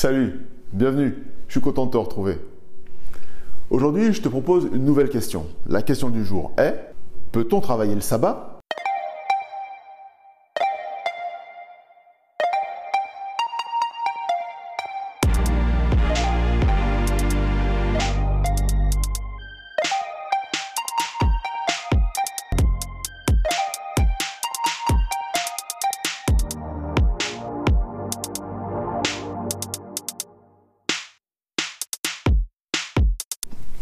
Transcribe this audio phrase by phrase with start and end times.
[0.00, 1.12] Salut, bienvenue,
[1.48, 2.38] je suis content de te retrouver.
[3.68, 5.46] Aujourd'hui, je te propose une nouvelle question.
[5.66, 6.94] La question du jour est,
[7.32, 8.57] peut-on travailler le sabbat?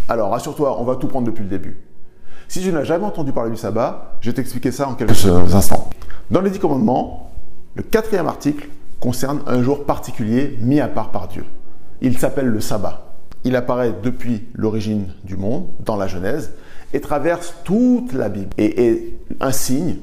[0.09, 1.79] Alors, rassure-toi, on va tout prendre depuis le début.
[2.49, 5.91] Si tu n'as jamais entendu parler du sabbat, je vais t'expliquer ça en quelques instants.
[6.31, 7.33] Dans les dix commandements,
[7.75, 8.69] le quatrième article
[9.01, 11.45] concerne un jour particulier mis à part par Dieu.
[12.01, 13.15] Il s'appelle le sabbat.
[13.45, 16.53] Il apparaît depuis l'origine du monde, dans la Genèse,
[16.93, 19.97] et traverse toute la Bible et est un signe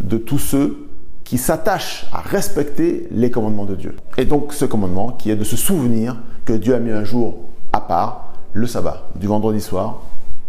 [0.00, 0.88] de tous ceux
[1.24, 3.96] qui s'attachent à respecter les commandements de Dieu.
[4.16, 7.40] Et donc ce commandement qui est de se souvenir que Dieu a mis un jour
[7.72, 8.25] à part
[8.56, 10.00] le sabbat, du vendredi soir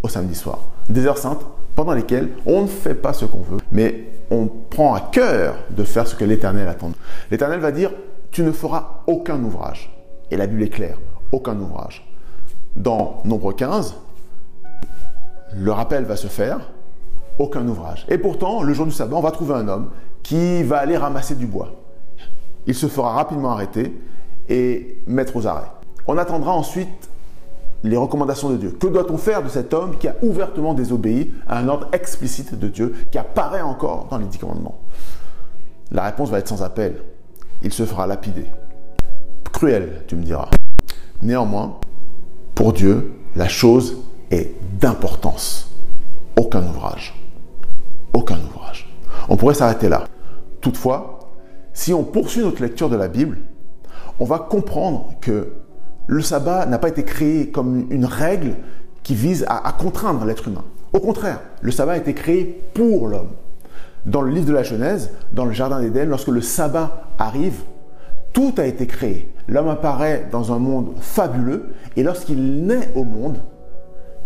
[0.02, 0.60] au samedi soir.
[0.88, 1.46] Des heures saintes
[1.76, 5.84] pendant lesquelles on ne fait pas ce qu'on veut, mais on prend à cœur de
[5.84, 6.92] faire ce que l'Éternel attend.
[7.32, 7.92] L'Éternel va dire,
[8.32, 9.94] tu ne feras aucun ouvrage.
[10.32, 10.98] Et la Bible est claire,
[11.34, 12.08] aucun ouvrage.
[12.78, 13.96] Dans Nombre 15,
[15.54, 16.60] le rappel va se faire,
[17.40, 18.06] aucun ouvrage.
[18.08, 19.90] Et pourtant, le jour du sabbat, on va trouver un homme
[20.24, 21.74] qui va aller ramasser du bois.
[22.68, 24.00] Il se fera rapidement arrêter
[24.48, 25.72] et mettre aux arrêts.
[26.08, 27.10] On attendra ensuite
[27.84, 28.72] les recommandations de Dieu.
[28.72, 32.68] Que doit-on faire de cet homme qui a ouvertement désobéi à un ordre explicite de
[32.68, 34.80] Dieu qui apparaît encore dans les dix commandements?
[35.92, 37.02] La réponse va être sans appel.
[37.62, 38.46] Il se fera lapider.
[39.52, 40.50] Cruel, tu me diras.
[41.22, 41.78] Néanmoins,
[42.56, 43.98] pour Dieu, la chose
[44.32, 45.72] est d'importance.
[46.38, 47.16] Aucun ouvrage.
[48.14, 48.94] Aucun ouvrage.
[49.30, 50.06] On pourrait s'arrêter là.
[50.62, 51.20] Toutefois,
[51.74, 53.40] si on poursuit notre lecture de la Bible,
[54.20, 55.54] on va comprendre que
[56.08, 58.56] le sabbat n'a pas été créé comme une règle
[59.04, 60.64] qui vise à, contraindre l'être humain.
[60.94, 63.32] Au contraire, le sabbat a été créé pour l'homme.
[64.06, 67.62] Dans le livre de la Genèse, dans le Jardin d'Éden, lorsque le sabbat arrive,
[68.34, 69.34] tout a été créé.
[69.48, 73.40] L'homme apparaît dans un monde fabuleux et lorsqu'il naît au monde,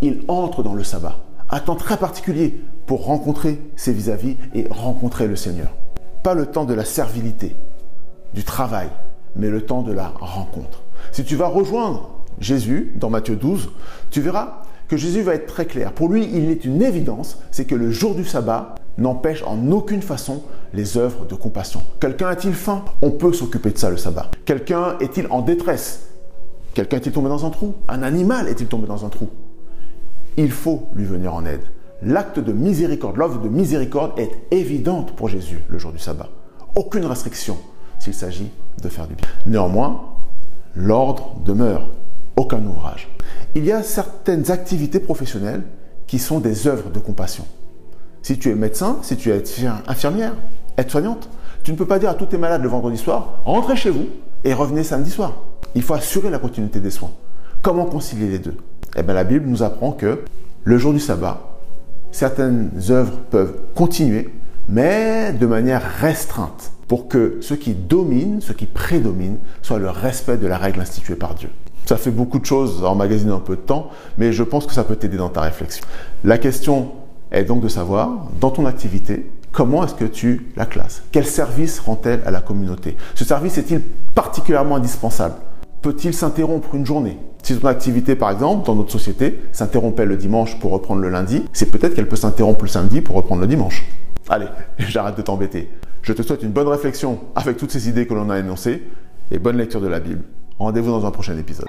[0.01, 1.17] il entre dans le sabbat.
[1.49, 5.69] Un temps très particulier pour rencontrer ses vis-à-vis et rencontrer le Seigneur.
[6.23, 7.55] Pas le temps de la servilité,
[8.33, 8.89] du travail,
[9.35, 10.83] mais le temps de la rencontre.
[11.11, 13.69] Si tu vas rejoindre Jésus dans Matthieu 12,
[14.09, 15.93] tu verras que Jésus va être très clair.
[15.93, 20.01] Pour lui, il est une évidence, c'est que le jour du sabbat n'empêche en aucune
[20.01, 21.81] façon les œuvres de compassion.
[21.99, 22.83] Quelqu'un a-t-il faim?
[23.01, 24.31] On peut s'occuper de ça le sabbat.
[24.45, 26.07] Quelqu'un est-il en détresse?
[26.73, 27.73] Quelqu'un est-il tombé dans un trou?
[27.87, 29.29] Un animal est-il tombé dans un trou?
[30.37, 31.63] Il faut lui venir en aide.
[32.01, 36.29] L'acte de miséricorde, l'œuvre de miséricorde est évidente pour Jésus le jour du sabbat.
[36.75, 37.57] Aucune restriction
[37.99, 38.49] s'il s'agit
[38.81, 39.27] de faire du bien.
[39.45, 40.10] Néanmoins,
[40.75, 41.87] l'ordre demeure,
[42.35, 43.09] aucun ouvrage.
[43.55, 45.63] Il y a certaines activités professionnelles
[46.07, 47.45] qui sont des œuvres de compassion.
[48.21, 49.43] Si tu es médecin, si tu es
[49.87, 50.35] infirmière,
[50.77, 51.29] aide-soignante,
[51.63, 54.07] tu ne peux pas dire à tous tes malades le vendredi soir, rentrez chez vous
[54.43, 55.33] et revenez samedi soir.
[55.75, 57.11] Il faut assurer la continuité des soins.
[57.61, 58.57] Comment concilier les deux?
[58.95, 60.23] Eh bien, la Bible nous apprend que
[60.63, 61.41] le jour du sabbat,
[62.11, 64.29] certaines œuvres peuvent continuer,
[64.71, 70.37] mais de manière restreinte pour que ce qui domine, ce qui prédomine, soit le respect
[70.37, 71.49] de la règle instituée par Dieu.
[71.85, 74.73] Ça fait beaucoup de choses en magazine un peu de temps, mais je pense que
[74.73, 75.85] ça peut t'aider dans ta réflexion.
[76.23, 76.91] La question
[77.31, 81.01] est donc de savoir, dans ton activité, comment est-ce que tu la classes?
[81.11, 82.97] Quel service rend-elle à la communauté?
[83.15, 83.81] Ce service est-il
[84.13, 85.35] particulièrement indispensable?
[85.81, 87.17] Peut-il s'interrompre une journée?
[87.41, 91.43] Si ton activité, par exemple, dans notre société, s'interrompait le dimanche pour reprendre le lundi,
[91.53, 93.85] c'est peut-être qu'elle peut s'interrompre le samedi pour reprendre le dimanche.
[94.31, 94.47] Allez,
[94.79, 95.69] j'arrête de t'embêter.
[96.01, 98.81] Je te souhaite une bonne réflexion avec toutes ces idées que l'on a énoncées
[99.29, 100.23] et bonne lecture de la Bible.
[100.57, 101.65] Rendez-vous dans un prochain épisode.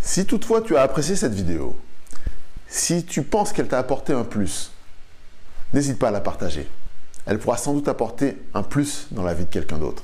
[0.00, 1.76] Si toutefois tu as apprécié cette vidéo,
[2.66, 4.72] si tu penses qu'elle t'a apporté un plus,
[5.72, 6.66] n'hésite pas à la partager.
[7.24, 10.02] Elle pourra sans doute apporter un plus dans la vie de quelqu'un d'autre.